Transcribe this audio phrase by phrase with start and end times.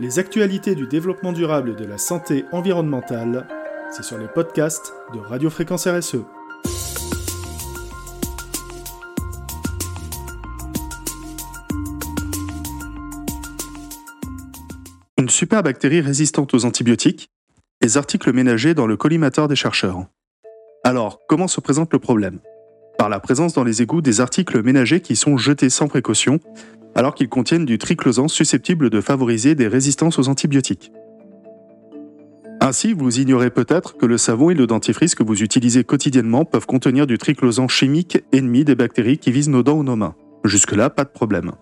[0.00, 3.48] Les actualités du développement durable et de la santé environnementale,
[3.90, 6.18] c'est sur les podcasts de Radio Fréquence RSE.
[15.18, 17.32] Une superbactérie résistante aux antibiotiques,
[17.82, 20.04] les articles ménagers dans le collimateur des chercheurs.
[20.84, 22.38] Alors, comment se présente le problème?
[22.98, 26.38] Par la présence dans les égouts des articles ménagers qui sont jetés sans précaution
[26.98, 30.90] alors qu'ils contiennent du triclosan susceptible de favoriser des résistances aux antibiotiques.
[32.60, 36.66] Ainsi, vous ignorez peut-être que le savon et le dentifrice que vous utilisez quotidiennement peuvent
[36.66, 40.16] contenir du triclosan chimique ennemi des bactéries qui visent nos dents ou nos mains.
[40.42, 41.52] Jusque-là, pas de problème.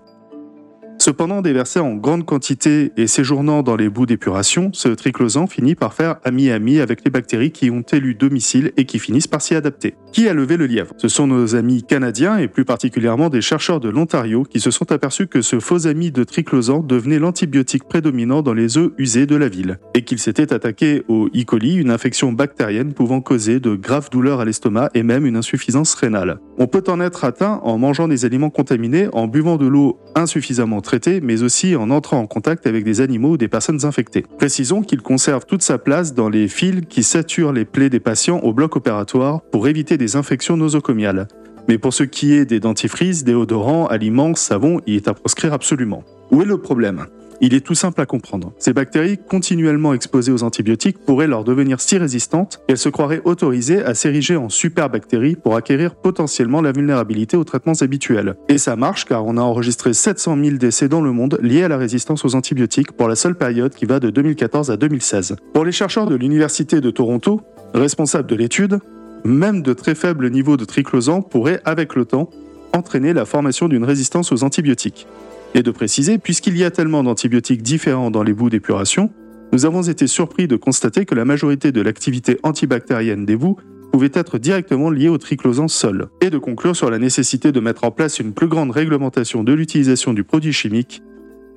[0.99, 5.93] Cependant, déversé en grande quantité et séjournant dans les bouts d'épuration, ce triclosan finit par
[5.93, 9.97] faire ami-ami avec les bactéries qui ont élu domicile et qui finissent par s'y adapter.
[10.16, 13.80] Qui a levé le lièvre Ce sont nos amis canadiens et plus particulièrement des chercheurs
[13.80, 18.41] de l'Ontario qui se sont aperçus que ce faux ami de triclosan devenait l'antibiotique prédominant
[18.41, 21.45] dans les œufs usés de la ville et qu'il s'était attaqué au E.
[21.45, 25.93] coli, une infection bactérienne pouvant causer de graves douleurs à l'estomac et même une insuffisance
[25.93, 26.38] rénale.
[26.57, 30.80] On peut en être atteint en mangeant des aliments contaminés, en buvant de l'eau insuffisamment
[30.80, 34.24] traitée mais aussi en entrant en contact avec des animaux ou des personnes infectées.
[34.38, 38.38] Précisons qu'il conserve toute sa place dans les fils qui saturent les plaies des patients
[38.38, 41.26] au bloc opératoire pour éviter des infections nosocomiales.
[41.68, 46.04] Mais pour ce qui est des dentifrices, déodorants, aliments, savons, il est à proscrire absolument.
[46.30, 47.07] Où est le problème?
[47.40, 48.52] Il est tout simple à comprendre.
[48.59, 53.82] Ces bactéries, continuellement exposées aux antibiotiques, pourraient leur devenir si résistantes qu'elles se croiraient autorisées
[53.82, 58.37] à s'ériger en superbactéries pour acquérir potentiellement la vulnérabilité aux traitements habituels.
[58.48, 61.68] Et ça marche car on a enregistré 700 000 décès dans le monde liés à
[61.68, 65.37] la résistance aux antibiotiques pour la seule période qui va de 2014 à 2016.
[65.53, 67.43] Pour les chercheurs de l'Université de Toronto,
[67.75, 68.78] responsables de l'étude,
[69.27, 72.31] même de très faibles niveaux de triclosan pourraient, avec le temps,
[72.72, 75.06] entraîner la formation d'une résistance aux antibiotiques.
[75.55, 79.10] Et de préciser, puisqu'il y a tellement d'antibiotiques différents dans les bouts d'épuration,
[79.53, 83.56] nous avons été surpris de constater que la majorité de l'activité antibactérienne des bouts
[83.93, 87.84] pouvait être directement liée au triclosan seul, et de conclure sur la nécessité de mettre
[87.84, 91.03] en place une plus grande réglementation de l'utilisation du produit chimique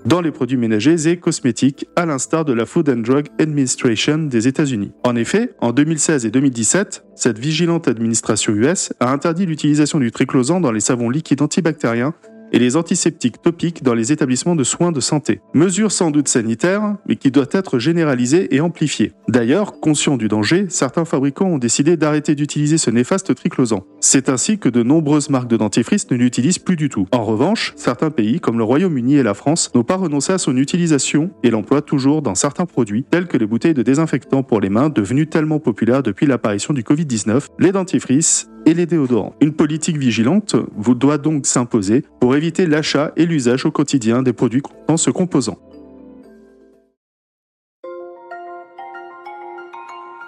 [0.06, 4.48] dans les produits ménagers et cosmétiques, à l'instar de la Food and Drug Administration des
[4.48, 4.92] États-Unis.
[5.04, 10.62] En effet, en 2016 et 2017, cette vigilante administration US a interdit l'utilisation du triclosan
[10.62, 12.14] dans les savons liquides antibactériens
[12.52, 15.42] et les antiseptiques topiques dans les établissements de soins de santé.
[15.54, 19.14] Mesure sans doute sanitaire, mais qui doit être généralisée et amplifiée.
[19.28, 23.84] D'ailleurs, conscients du danger, certains fabricants ont décidé d'arrêter d'utiliser ce néfaste triclosan.
[24.00, 27.08] C'est ainsi que de nombreuses marques de dentifrice ne l'utilisent plus du tout.
[27.12, 30.56] En revanche, certains pays, comme le Royaume-Uni et la France, n'ont pas renoncé à son
[30.58, 34.70] utilisation et l'emploient toujours dans certains produits, tels que les bouteilles de désinfectant pour les
[34.70, 39.34] mains devenues tellement populaires depuis l'apparition du Covid-19, les dentifrices et les déodorants.
[39.42, 44.32] Une politique vigilante vous doit donc s'imposer pour éviter l'achat et l'usage au quotidien des
[44.32, 45.58] produits contenant ce composant.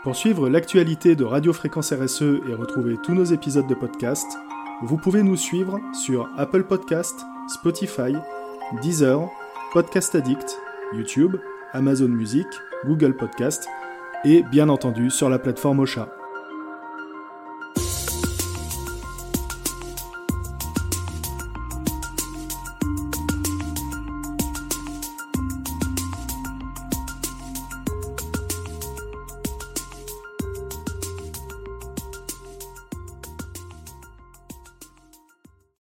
[0.04, 4.26] Pour suivre l'actualité de Radio Fréquence RSE et retrouver tous nos épisodes de podcast,
[4.82, 7.14] vous pouvez nous suivre sur Apple Podcast,
[7.48, 8.16] Spotify,
[8.82, 9.30] Deezer,
[9.74, 10.58] Podcast Addict,
[10.94, 11.36] YouTube,
[11.74, 12.48] Amazon Music,
[12.86, 13.68] Google Podcast
[14.26, 16.10] et bien entendu sur la plateforme Ocha.